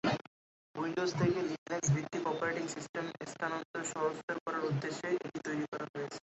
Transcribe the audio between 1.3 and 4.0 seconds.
লিনাক্স-ভিত্তিক operating সিস্টেমে স্থানান্তর